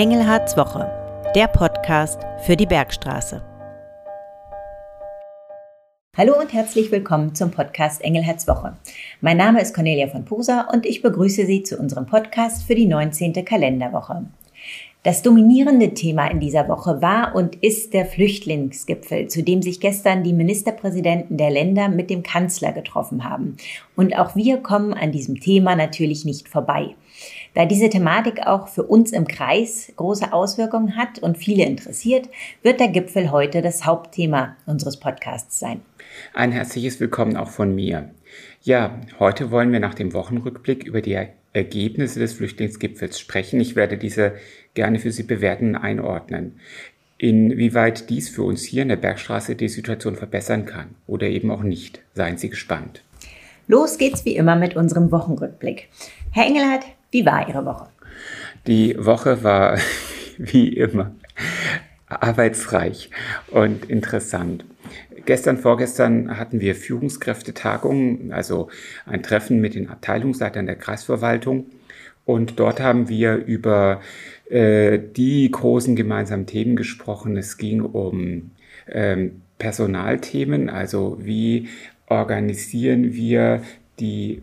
[0.00, 0.90] Engelhards Woche,
[1.34, 3.42] der Podcast für die Bergstraße.
[6.16, 8.78] Hallo und herzlich willkommen zum Podcast Engelhards Woche.
[9.20, 12.86] Mein Name ist Cornelia von Posa und ich begrüße Sie zu unserem Podcast für die
[12.86, 13.44] 19.
[13.44, 14.24] Kalenderwoche.
[15.02, 20.22] Das dominierende Thema in dieser Woche war und ist der Flüchtlingsgipfel, zu dem sich gestern
[20.22, 23.58] die Ministerpräsidenten der Länder mit dem Kanzler getroffen haben.
[23.96, 26.94] Und auch wir kommen an diesem Thema natürlich nicht vorbei.
[27.54, 32.28] Da diese Thematik auch für uns im Kreis große Auswirkungen hat und viele interessiert,
[32.62, 35.80] wird der Gipfel heute das Hauptthema unseres Podcasts sein.
[36.32, 38.10] Ein herzliches Willkommen auch von mir.
[38.62, 41.18] Ja, heute wollen wir nach dem Wochenrückblick über die
[41.52, 43.60] Ergebnisse des Flüchtlingsgipfels sprechen.
[43.60, 44.34] Ich werde diese
[44.74, 46.60] gerne für Sie bewerten und einordnen.
[47.18, 51.62] Inwieweit dies für uns hier in der Bergstraße die Situation verbessern kann oder eben auch
[51.62, 52.00] nicht.
[52.14, 53.02] Seien Sie gespannt.
[53.66, 55.88] Los geht's wie immer mit unserem Wochenrückblick.
[56.32, 57.88] Herr Engelhardt, wie war Ihre Woche?
[58.66, 59.78] Die Woche war
[60.38, 61.12] wie immer
[62.10, 63.10] arbeitsreich
[63.50, 64.64] und interessant.
[65.26, 68.68] Gestern, vorgestern hatten wir Führungskräftetagung, also
[69.06, 71.66] ein Treffen mit den Abteilungsleitern der Kreisverwaltung.
[72.24, 74.00] Und dort haben wir über
[74.48, 77.36] äh, die großen gemeinsamen Themen gesprochen.
[77.36, 78.50] Es ging um
[78.88, 81.68] ähm, Personalthemen, also wie
[82.06, 83.62] organisieren wir
[84.00, 84.42] die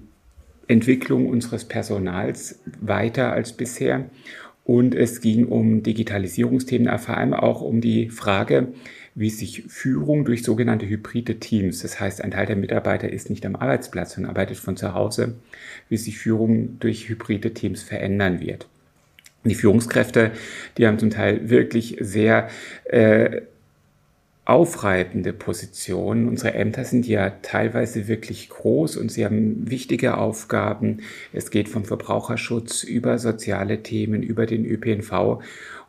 [0.67, 4.09] Entwicklung unseres Personals weiter als bisher.
[4.63, 8.67] Und es ging um Digitalisierungsthemen, vor allem auch um die Frage,
[9.15, 13.45] wie sich Führung durch sogenannte hybride Teams, das heißt, ein Teil der Mitarbeiter ist nicht
[13.45, 15.35] am Arbeitsplatz und arbeitet von zu Hause,
[15.89, 18.67] wie sich Führung durch hybride Teams verändern wird.
[19.43, 20.31] Die Führungskräfte,
[20.77, 22.49] die haben zum Teil wirklich sehr
[22.85, 23.41] äh,
[24.47, 26.29] aufreibende Positionen.
[26.29, 31.01] Unsere Ämter sind ja teilweise wirklich groß und sie haben wichtige Aufgaben.
[31.33, 35.41] Es geht vom Verbraucherschutz über soziale Themen, über den ÖPNV.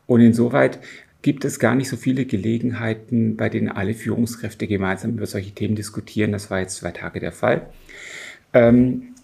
[0.07, 0.79] Und insoweit
[1.21, 5.75] gibt es gar nicht so viele Gelegenheiten, bei denen alle Führungskräfte gemeinsam über solche Themen
[5.75, 6.33] diskutieren.
[6.33, 7.67] Das war jetzt zwei Tage der Fall.
[8.53, 9.15] Ähm,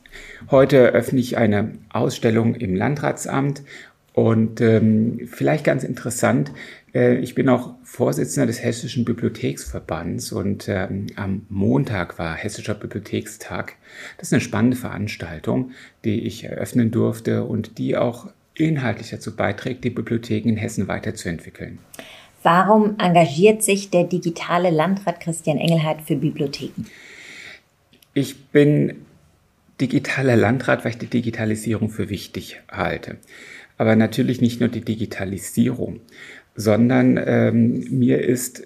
[0.50, 3.63] heute öffne ich eine Ausstellung im Landratsamt
[4.13, 6.53] und ähm, vielleicht ganz interessant,
[6.95, 13.73] ich bin auch Vorsitzender des Hessischen Bibliotheksverbands und ähm, am Montag war Hessischer Bibliothekstag.
[14.17, 15.72] Das ist eine spannende Veranstaltung,
[16.06, 21.79] die ich eröffnen durfte und die auch inhaltlich dazu beiträgt, die Bibliotheken in Hessen weiterzuentwickeln.
[22.44, 26.85] Warum engagiert sich der digitale Landrat Christian Engelhardt für Bibliotheken?
[28.13, 29.06] Ich bin
[29.81, 33.17] digitaler Landrat, weil ich die Digitalisierung für wichtig halte.
[33.77, 36.00] Aber natürlich nicht nur die Digitalisierung,
[36.55, 38.66] sondern ähm, mir ist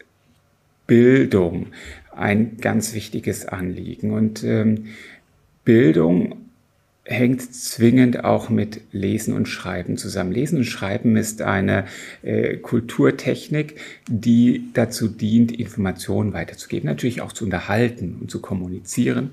[0.87, 1.67] Bildung
[2.11, 4.11] ein ganz wichtiges Anliegen.
[4.11, 4.85] Und ähm,
[5.63, 6.48] Bildung
[7.09, 10.31] hängt zwingend auch mit Lesen und Schreiben zusammen.
[10.31, 11.85] Lesen und Schreiben ist eine
[12.21, 13.77] äh, Kulturtechnik,
[14.07, 19.31] die dazu dient, Informationen weiterzugeben, natürlich auch zu unterhalten und zu kommunizieren.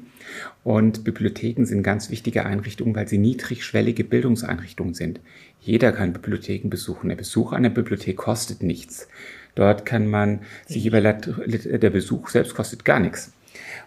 [0.65, 5.21] Und Bibliotheken sind ganz wichtige Einrichtungen, weil sie niedrigschwellige Bildungseinrichtungen sind.
[5.61, 7.11] Jeder kann Bibliotheken besuchen.
[7.11, 9.07] Der Besuch einer Bibliothek kostet nichts.
[9.55, 13.33] Dort kann man sich über der Besuch selbst kostet gar nichts.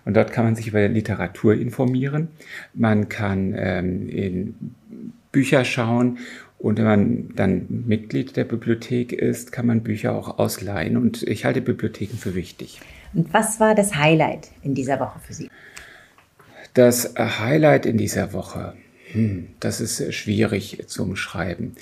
[0.06, 2.30] Und dort kann man sich über Literatur informieren.
[2.74, 4.56] Man kann ähm, in
[5.32, 6.18] Bücher schauen
[6.60, 10.98] und wenn man dann Mitglied der Bibliothek ist, kann man Bücher auch ausleihen.
[10.98, 12.82] Und ich halte Bibliotheken für wichtig.
[13.14, 15.50] Und was war das Highlight in dieser Woche für Sie?
[16.74, 18.74] Das Highlight in dieser Woche,
[19.12, 21.76] hm, das ist schwierig zu umschreiben.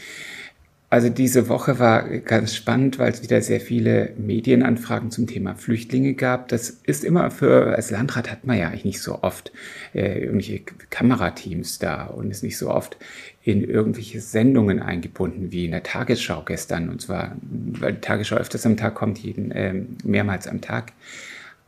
[0.89, 6.13] Also diese Woche war ganz spannend, weil es wieder sehr viele Medienanfragen zum Thema Flüchtlinge
[6.13, 6.47] gab.
[6.47, 9.51] Das ist immer für, als Landrat hat man ja eigentlich nicht so oft
[9.93, 12.95] äh, irgendwelche Kamerateams da und ist nicht so oft
[13.43, 16.87] in irgendwelche Sendungen eingebunden, wie in der Tagesschau gestern.
[16.87, 19.73] Und zwar, weil die Tagesschau öfters am Tag kommt, jeden, äh,
[20.05, 20.93] mehrmals am Tag.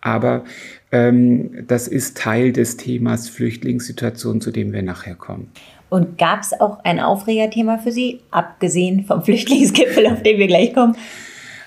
[0.02, 0.44] Aber
[0.92, 5.52] ähm, das ist Teil des Themas Flüchtlingssituation, zu dem wir nachher kommen.
[5.90, 10.74] Und gab es auch ein Aufregerthema für Sie, abgesehen vom Flüchtlingsgipfel, auf den wir gleich
[10.74, 10.96] kommen?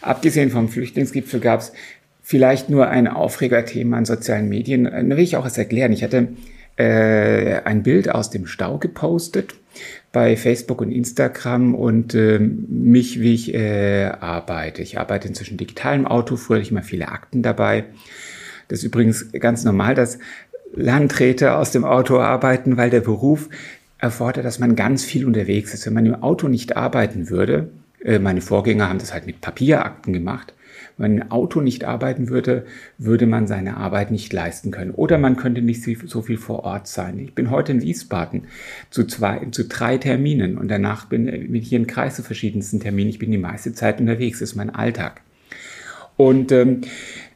[0.01, 1.73] Abgesehen vom Flüchtlingsgipfel gab es
[2.23, 4.85] vielleicht nur ein Aufregerthema in sozialen Medien.
[4.85, 5.93] Da will ich auch was erklären.
[5.93, 6.29] Ich hatte
[6.77, 9.55] äh, ein Bild aus dem Stau gepostet
[10.13, 14.83] bei Facebook und Instagram und äh, mich, wie ich äh, arbeite.
[14.83, 17.85] Ich arbeite inzwischen digital im Auto, früher hatte ich immer viele Akten dabei.
[18.69, 20.19] Das ist übrigens ganz normal, dass
[20.75, 23.49] Landräte aus dem Auto arbeiten, weil der Beruf
[23.99, 25.87] erfordert, dass man ganz viel unterwegs ist.
[25.87, 27.71] Wenn man im Auto nicht arbeiten würde,
[28.05, 30.55] äh, meine Vorgänger haben das halt mit Papierakten gemacht,
[31.03, 32.65] Wenn ein Auto nicht arbeiten würde,
[32.97, 34.93] würde man seine Arbeit nicht leisten können.
[34.93, 37.19] Oder man könnte nicht so viel vor Ort sein.
[37.19, 38.45] Ich bin heute in Wiesbaden
[38.89, 43.11] zu, zwei, zu drei Terminen und danach bin, ich in Kreis zu verschiedensten Terminen.
[43.11, 44.39] Ich bin die meiste Zeit unterwegs.
[44.39, 45.23] Das ist mein Alltag.
[46.17, 46.83] Und ähm,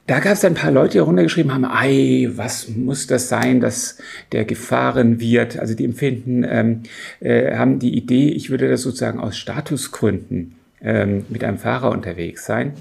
[0.07, 3.99] da gab es ein paar Leute, die runtergeschrieben haben, ei, was muss das sein, dass
[4.31, 5.59] der gefahren wird?
[5.59, 6.83] Also die empfinden, ähm,
[7.19, 12.47] äh, haben die Idee, ich würde das sozusagen aus Statusgründen ähm, mit einem Fahrer unterwegs
[12.47, 12.75] sein.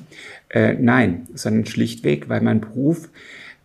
[0.49, 3.09] Äh, nein, sondern schlichtweg, weil mein Beruf,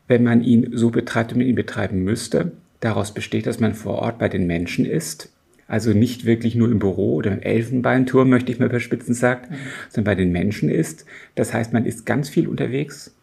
[0.08, 3.96] wenn man ihn so betreibt, wie man ihn betreiben müsste, daraus besteht, dass man vor
[3.96, 5.30] Ort bei den Menschen ist.
[5.68, 9.56] Also nicht wirklich nur im Büro oder im Elfenbeinturm, möchte ich mal überspitzen sagt, mhm.
[9.88, 11.04] sondern bei den Menschen ist.
[11.36, 13.14] Das heißt, man ist ganz viel unterwegs,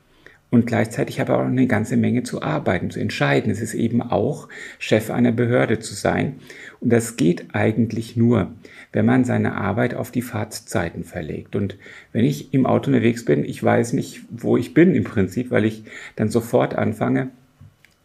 [0.50, 3.52] und gleichzeitig habe ich auch eine ganze Menge zu arbeiten, zu entscheiden.
[3.52, 4.48] Es ist eben auch
[4.80, 6.40] Chef einer Behörde zu sein.
[6.80, 8.54] Und das geht eigentlich nur,
[8.94, 11.56] wenn man seine Arbeit auf die Fahrtzeiten verlegt.
[11.58, 11.78] Und
[12.14, 15.66] wenn ich im Auto unterwegs bin, ich weiß nicht, wo ich bin im Prinzip, weil
[15.66, 15.84] ich
[16.16, 17.28] dann sofort anfange,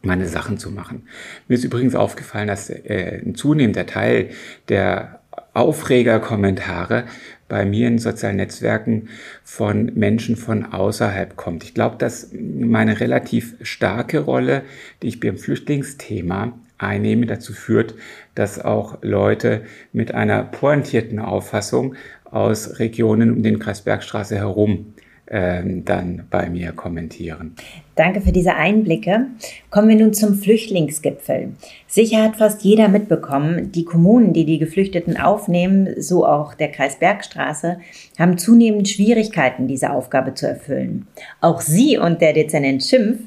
[0.03, 1.06] meine Sachen zu machen.
[1.47, 4.31] Mir ist übrigens aufgefallen, dass äh, ein zunehmender Teil
[4.69, 5.21] der
[5.55, 7.05] Aufregerkommentare
[7.52, 9.10] bei mir in sozialen Netzwerken
[9.44, 11.64] von Menschen von außerhalb kommt.
[11.64, 14.62] Ich glaube, dass meine relativ starke Rolle,
[15.02, 17.94] die ich beim Flüchtlingsthema einnehme, dazu führt,
[18.34, 21.94] dass auch Leute mit einer pointierten Auffassung
[22.25, 24.94] aus Regionen um den Kreis Bergstraße herum
[25.26, 27.55] ähm, dann bei mir kommentieren.
[27.94, 29.27] Danke für diese Einblicke.
[29.71, 31.53] Kommen wir nun zum Flüchtlingsgipfel.
[31.87, 36.97] Sicher hat fast jeder mitbekommen, die Kommunen, die die Geflüchteten aufnehmen, so auch der Kreis
[36.97, 37.79] Bergstraße,
[38.19, 41.06] haben zunehmend Schwierigkeiten, diese Aufgabe zu erfüllen.
[41.41, 43.21] Auch Sie und der Dezernent Schimpf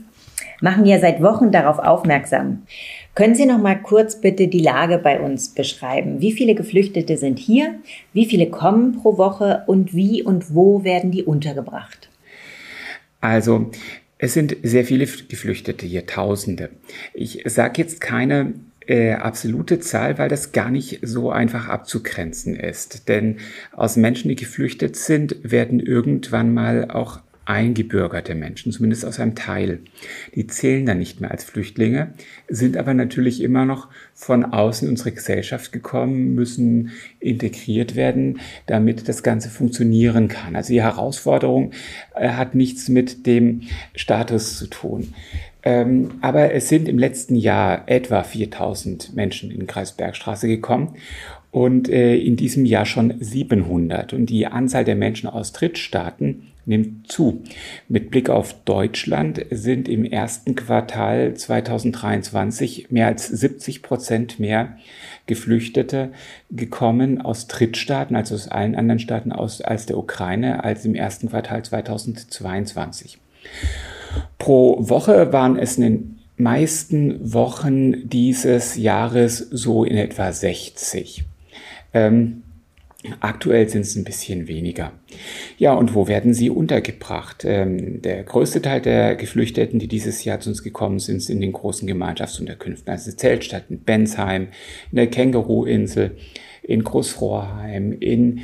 [0.61, 2.63] machen ja seit Wochen darauf aufmerksam.
[3.13, 6.21] Können Sie noch mal kurz bitte die Lage bei uns beschreiben?
[6.21, 7.75] Wie viele Geflüchtete sind hier?
[8.13, 9.63] Wie viele kommen pro Woche?
[9.67, 12.09] Und wie und wo werden die untergebracht?
[13.21, 13.71] Also,
[14.25, 16.69] es sind sehr viele Geflüchtete hier, Tausende.
[17.13, 18.55] Ich sage jetzt keine
[18.87, 23.07] äh, absolute Zahl, weil das gar nicht so einfach abzugrenzen ist.
[23.07, 23.37] Denn
[23.71, 29.79] aus Menschen, die geflüchtet sind, werden irgendwann mal auch eingebürgerte Menschen, zumindest aus einem Teil.
[30.33, 32.13] Die zählen dann nicht mehr als Flüchtlinge,
[32.47, 39.07] sind aber natürlich immer noch von außen in unsere Gesellschaft gekommen, müssen integriert werden, damit
[39.07, 40.55] das Ganze funktionieren kann.
[40.55, 41.71] Also die Herausforderung
[42.15, 43.61] äh, hat nichts mit dem
[43.95, 45.13] Status zu tun.
[45.63, 50.95] Ähm, aber es sind im letzten Jahr etwa 4000 Menschen in den Kreis Bergstraße gekommen
[51.49, 54.13] und äh, in diesem Jahr schon 700.
[54.13, 57.43] Und die Anzahl der Menschen aus Drittstaaten nimmt zu.
[57.87, 64.77] Mit Blick auf Deutschland sind im ersten Quartal 2023 mehr als 70 Prozent mehr
[65.27, 66.11] Geflüchtete
[66.51, 71.29] gekommen aus Drittstaaten, also aus allen anderen Staaten aus, als der Ukraine, als im ersten
[71.29, 73.17] Quartal 2022.
[74.37, 81.23] Pro Woche waren es in den meisten Wochen dieses Jahres so in etwa 60.
[81.93, 82.43] Ähm,
[83.19, 84.91] Aktuell sind es ein bisschen weniger.
[85.57, 87.43] Ja, und wo werden sie untergebracht?
[87.45, 91.41] Ähm, der größte Teil der Geflüchteten, die dieses Jahr zu uns gekommen sind, sind in
[91.41, 92.91] den großen Gemeinschaftsunterkünften.
[92.91, 94.47] Also Zeltstadt in Bensheim,
[94.91, 96.17] in der Känguruinsel,
[96.63, 98.41] in Großrohrheim, in,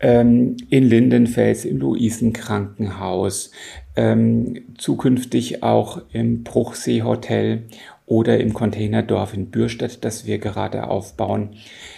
[0.00, 3.50] ähm, in Lindenfels, im Luisenkrankenhaus,
[3.96, 7.64] ähm, zukünftig auch im Bruchsee-Hotel
[8.08, 11.50] oder im Containerdorf in Bürstadt, das wir gerade aufbauen.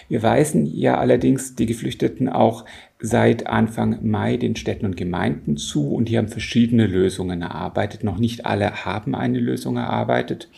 [0.08, 2.64] Wir weisen ja allerdings die Geflüchteten auch
[2.98, 8.02] seit Anfang Mai den Städten und Gemeinden zu und die haben verschiedene Lösungen erarbeitet.
[8.02, 10.48] Noch nicht alle haben eine Lösung erarbeitet.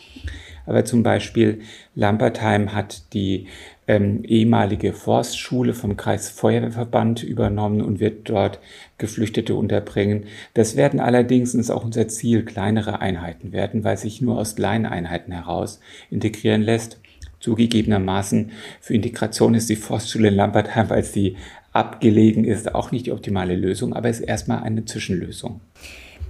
[0.65, 1.61] Aber zum Beispiel
[1.95, 3.47] Lampertheim hat die
[3.87, 8.59] ähm, ehemalige Forstschule vom Kreisfeuerwehrverband übernommen und wird dort
[8.97, 10.25] Geflüchtete unterbringen.
[10.53, 14.55] Das werden allerdings, und ist auch unser Ziel, kleinere Einheiten werden, weil sich nur aus
[14.55, 15.79] kleinen Einheiten heraus
[16.09, 16.99] integrieren lässt.
[17.39, 21.35] Zugegebenermaßen für Integration ist die Forstschule in Lampertheim, weil sie
[21.73, 25.59] abgelegen ist, auch nicht die optimale Lösung, aber ist erstmal eine Zwischenlösung.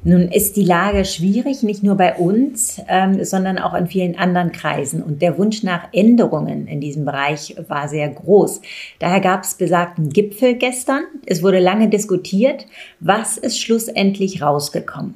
[0.06, 4.52] Nun ist die Lage schwierig, nicht nur bei uns, ähm, sondern auch in vielen anderen
[4.52, 5.02] Kreisen.
[5.02, 8.62] Und der Wunsch nach Änderungen in diesem Bereich war sehr groß.
[9.00, 11.04] Daher gab es besagten Gipfel gestern.
[11.26, 12.66] Es wurde lange diskutiert.
[13.00, 15.16] Was ist schlussendlich rausgekommen?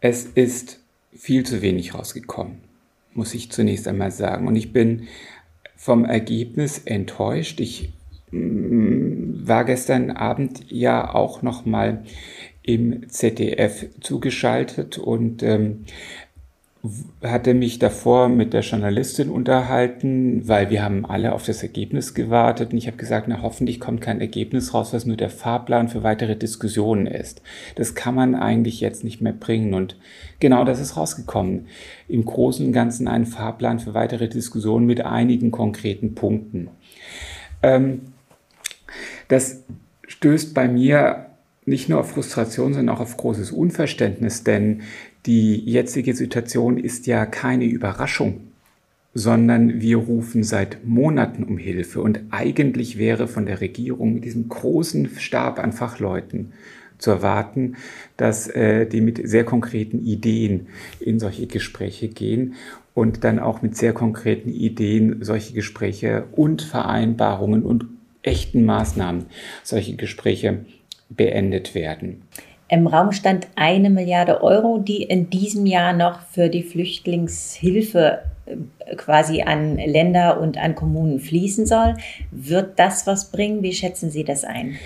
[0.00, 0.80] Es ist
[1.14, 2.56] viel zu wenig rausgekommen,
[3.12, 4.48] muss ich zunächst einmal sagen.
[4.48, 5.06] Und ich bin
[5.76, 7.60] vom Ergebnis enttäuscht.
[7.60, 7.92] Ich
[8.30, 12.04] mm, war gestern Abend ja auch noch mal
[12.62, 15.84] im ZDF zugeschaltet und ähm,
[17.22, 22.72] hatte mich davor mit der Journalistin unterhalten, weil wir haben alle auf das Ergebnis gewartet
[22.72, 26.02] und ich habe gesagt, na hoffentlich kommt kein Ergebnis raus, was nur der Fahrplan für
[26.02, 27.40] weitere Diskussionen ist.
[27.76, 29.96] Das kann man eigentlich jetzt nicht mehr bringen und
[30.40, 31.68] genau das ist rausgekommen.
[32.08, 36.68] Im Großen und Ganzen ein Fahrplan für weitere Diskussionen mit einigen konkreten Punkten.
[37.62, 38.00] Ähm,
[39.28, 39.62] das
[40.08, 41.26] stößt bei mir
[41.64, 44.82] nicht nur auf Frustration, sondern auch auf großes Unverständnis, denn
[45.26, 48.40] die jetzige Situation ist ja keine Überraschung,
[49.14, 52.00] sondern wir rufen seit Monaten um Hilfe.
[52.00, 56.52] Und eigentlich wäre von der Regierung mit diesem großen Stab an Fachleuten
[56.98, 57.76] zu erwarten,
[58.16, 60.68] dass äh, die mit sehr konkreten Ideen
[61.00, 62.54] in solche Gespräche gehen
[62.94, 67.86] und dann auch mit sehr konkreten Ideen solche Gespräche und Vereinbarungen und
[68.22, 69.26] echten Maßnahmen
[69.62, 70.64] solche Gespräche
[71.16, 72.22] beendet werden.
[72.68, 78.96] Im Raum stand eine Milliarde Euro, die in diesem Jahr noch für die Flüchtlingshilfe äh,
[78.96, 81.96] quasi an Länder und an Kommunen fließen soll.
[82.30, 83.62] Wird das was bringen?
[83.62, 84.76] Wie schätzen Sie das ein?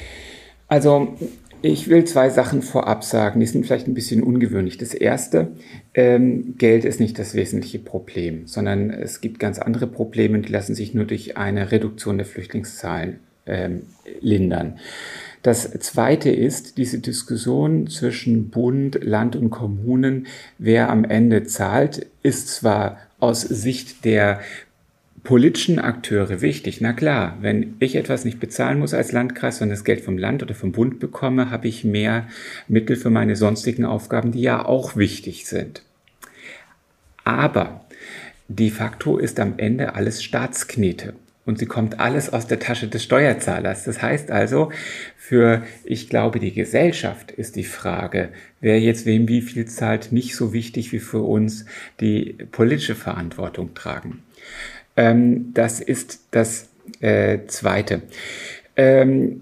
[0.67, 1.17] Also
[1.63, 4.79] ich will zwei Sachen vorab sagen, die sind vielleicht ein bisschen ungewöhnlich.
[4.79, 5.49] Das erste,
[5.95, 10.75] ähm, Geld ist nicht das wesentliche Problem, sondern es gibt ganz andere Probleme, die lassen
[10.75, 13.83] sich nur durch eine Reduktion der Flüchtlingszahlen ähm,
[14.21, 14.79] lindern.
[15.47, 20.27] Das Zweite ist diese Diskussion zwischen Bund, Land und Kommunen,
[20.59, 24.41] wer am Ende zahlt, ist zwar aus Sicht der
[25.23, 26.81] politischen Akteure wichtig.
[26.81, 30.43] Na klar, wenn ich etwas nicht bezahlen muss als Landkreis, sondern das Geld vom Land
[30.43, 32.27] oder vom Bund bekomme, habe ich mehr
[32.67, 35.83] Mittel für meine sonstigen Aufgaben, die ja auch wichtig sind.
[37.23, 37.87] Aber
[38.49, 41.15] de facto ist am Ende alles Staatsknete
[41.47, 43.85] und sie kommt alles aus der Tasche des Steuerzahlers.
[43.85, 44.71] Das heißt also,
[45.17, 50.37] für, ich glaube, die Gesellschaft ist die Frage, wer jetzt wem wie viel zahlt, nicht
[50.37, 51.65] so wichtig wie für uns
[52.01, 54.23] die politische Verantwortung tragen.
[54.97, 56.69] Ähm, das ist das
[57.01, 58.03] äh, Zweite.
[58.75, 59.41] Ähm,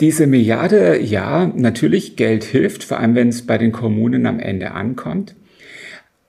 [0.00, 4.72] diese Milliarde, ja, natürlich, Geld hilft, vor allem wenn es bei den Kommunen am Ende
[4.72, 5.34] ankommt.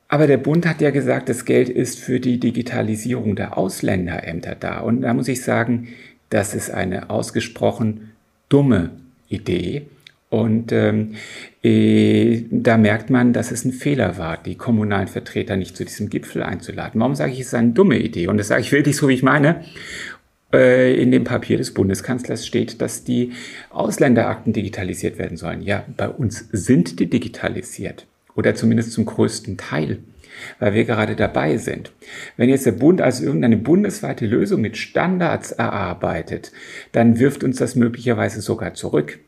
[0.09, 4.79] Aber der Bund hat ja gesagt, das Geld ist für die Digitalisierung der Ausländerämter da.
[4.79, 5.89] Und da muss ich sagen,
[6.29, 8.11] das ist eine ausgesprochen
[8.49, 8.91] dumme
[9.27, 9.87] Idee.
[10.29, 11.15] Und ähm,
[11.63, 16.09] äh, da merkt man, dass es ein Fehler war, die kommunalen Vertreter nicht zu diesem
[16.09, 16.99] Gipfel einzuladen.
[16.99, 18.27] Warum sage ich, es ist eine dumme Idee?
[18.27, 19.63] Und das sage ich wirklich so, wie ich meine.
[20.53, 23.33] Äh, in dem Papier des Bundeskanzlers steht, dass die
[23.69, 25.61] Ausländerakten digitalisiert werden sollen.
[25.61, 28.05] Ja, bei uns sind die digitalisiert
[28.37, 29.97] oder zumindest zum größten Teil,
[30.59, 31.91] weil wir gerade dabei sind.
[32.37, 36.53] Wenn jetzt der Bund also irgendeine bundesweite Lösung mit Standards erarbeitet,
[36.93, 39.19] dann wirft uns das möglicherweise sogar zurück.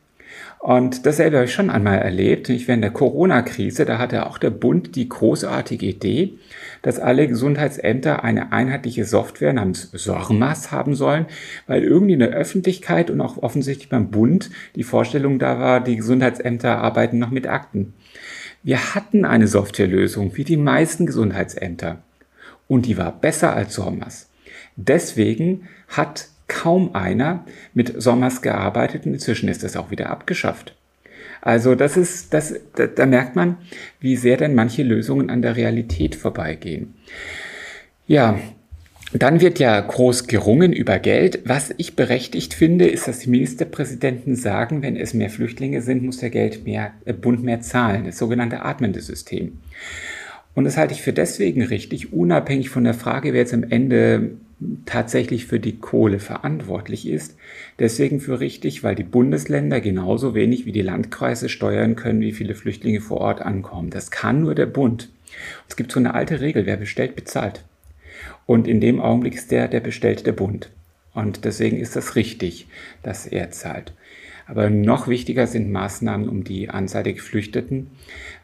[0.60, 4.50] Und dasselbe habe ich schon einmal erlebt, nicht während der Corona-Krise, da hatte auch der
[4.50, 6.34] Bund die großartige Idee,
[6.82, 11.28] dass alle Gesundheitsämter eine einheitliche Software namens SORMAS haben sollen,
[11.66, 15.96] weil irgendwie in der Öffentlichkeit und auch offensichtlich beim Bund die Vorstellung da war, die
[15.96, 17.94] Gesundheitsämter arbeiten noch mit Akten.
[18.64, 22.02] Wir hatten eine Softwarelösung wie die meisten Gesundheitsämter
[22.68, 24.30] und die war besser als Sommers.
[24.76, 30.76] Deswegen hat kaum einer mit Sommers gearbeitet und inzwischen ist das auch wieder abgeschafft.
[31.42, 33.58] Also das ist, das, da, da merkt man,
[34.00, 36.96] wie sehr denn manche Lösungen an der Realität vorbeigehen.
[38.08, 38.40] Ja,
[39.14, 41.42] dann wird ja groß gerungen über Geld.
[41.46, 46.18] Was ich berechtigt finde, ist, dass die Ministerpräsidenten sagen, wenn es mehr Flüchtlinge sind, muss
[46.18, 48.06] der Geld mehr, äh, Bund mehr zahlen.
[48.06, 49.60] Das sogenannte atmende System.
[50.54, 54.32] Und das halte ich für deswegen richtig, unabhängig von der Frage, wer jetzt am Ende
[54.86, 57.38] tatsächlich für die Kohle verantwortlich ist.
[57.80, 62.56] Deswegen für richtig, weil die Bundesländer genauso wenig wie die Landkreise steuern können, wie viele
[62.56, 63.90] Flüchtlinge vor Ort ankommen.
[63.90, 65.10] Das kann nur der Bund.
[65.68, 67.64] Es gibt so eine alte Regel, wer bestellt, bezahlt.
[68.50, 70.72] Und in dem Augenblick ist der, der bestellt der Bund.
[71.14, 72.66] Und deswegen ist das richtig,
[73.04, 73.94] dass er zahlt.
[74.48, 77.92] Aber noch wichtiger sind Maßnahmen, um die Anzahl der Geflüchteten,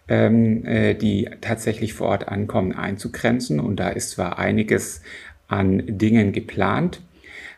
[0.08, 3.60] ähm, äh, die tatsächlich vor Ort ankommen, einzugrenzen.
[3.60, 5.02] Und da ist zwar einiges
[5.48, 7.02] an Dingen geplant,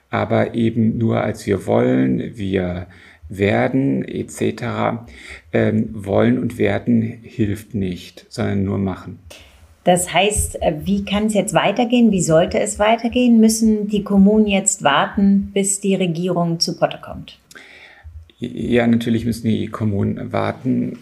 [0.09, 2.87] aber eben nur als wir wollen, wir
[3.27, 5.03] werden etc.
[5.51, 9.19] Ähm, wollen und werden hilft nicht, sondern nur machen.
[9.87, 12.11] Das heißt, äh, wie kann es jetzt weitergehen?
[12.11, 13.39] Wie sollte es weitergehen?
[13.39, 17.39] Müssen die Kommunen jetzt warten, bis die Regierung zu Potte kommt?
[18.37, 20.99] Ja, natürlich müssen die Kommunen warten,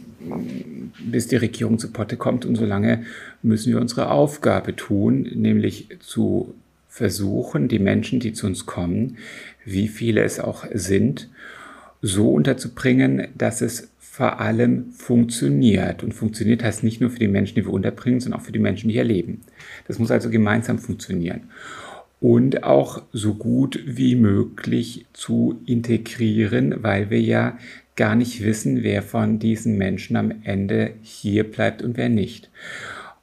[1.00, 2.46] bis die Regierung zu Potte kommt.
[2.46, 3.06] Und solange
[3.42, 6.54] müssen wir unsere Aufgabe tun, nämlich zu
[6.88, 9.18] versuchen, die Menschen, die zu uns kommen,
[9.66, 11.28] wie viele es auch sind,
[12.04, 16.02] so unterzubringen, dass es vor allem funktioniert.
[16.02, 18.60] Und funktioniert heißt nicht nur für die Menschen, die wir unterbringen, sondern auch für die
[18.60, 19.42] Menschen, die hier leben.
[19.90, 21.50] Das muss also gemeinsam funktionieren.
[22.22, 27.58] Und auch so gut wie möglich zu integrieren, weil wir ja
[27.98, 32.50] gar nicht wissen, wer von diesen Menschen am Ende hier bleibt und wer nicht.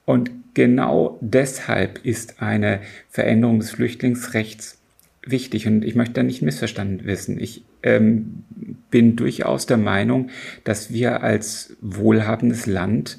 [0.05, 4.79] Und genau deshalb ist eine Veränderung des Flüchtlingsrechts
[5.25, 7.41] wichtig und ich möchte da nicht missverstanden wissen.
[7.41, 8.45] Ich ähm,
[8.91, 10.31] bin durchaus der Meinung,
[10.65, 13.19] dass wir als wohlhabendes Land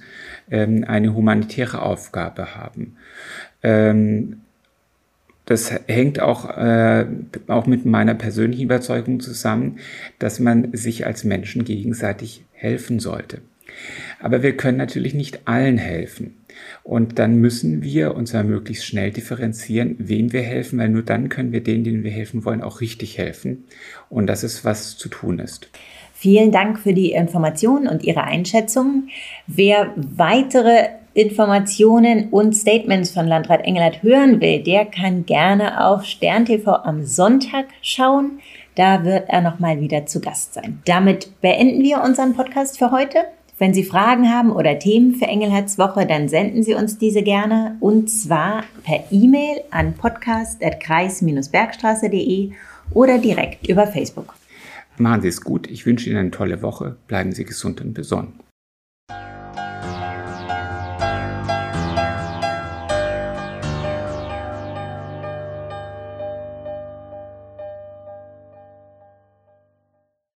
[0.50, 2.98] ähm, eine humanitäre Aufgabe haben.
[3.62, 4.42] Ähm,
[5.46, 7.06] das hängt auch, äh,
[7.48, 9.80] auch mit meiner persönlichen Überzeugung zusammen,
[10.20, 13.42] dass man sich als Menschen gegenseitig helfen sollte.
[14.20, 16.36] Aber wir können natürlich nicht allen helfen.
[16.84, 21.30] Und dann müssen wir, und zwar möglichst schnell differenzieren, wem wir helfen, weil nur dann
[21.30, 23.66] können wir denen, denen wir helfen wollen, auch richtig helfen.
[24.10, 25.70] Und das ist, was zu tun ist.
[26.14, 29.10] Vielen Dank für die Informationen und Ihre Einschätzungen.
[29.46, 36.46] Wer weitere Informationen und Statements von Landrat Engelhardt hören will, der kann gerne auf Stern
[36.46, 38.40] TV am Sonntag schauen.
[38.76, 40.82] Da wird er nochmal wieder zu Gast sein.
[40.86, 43.26] Damit beenden wir unseren Podcast für heute.
[43.60, 47.78] Wenn Sie Fragen haben oder Themen für Engelherz Woche, dann senden Sie uns diese gerne
[47.80, 52.52] und zwar per E-Mail an podcast.kreis-bergstraße.de
[52.94, 54.34] oder direkt über Facebook.
[54.98, 55.70] Machen Sie es gut.
[55.70, 56.98] Ich wünsche Ihnen eine tolle Woche.
[57.08, 58.34] Bleiben Sie gesund und besonnen.